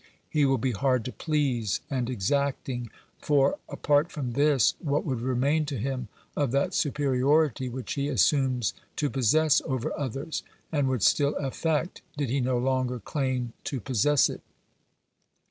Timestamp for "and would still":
10.71-11.35